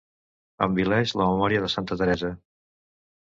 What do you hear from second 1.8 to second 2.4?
Teresa.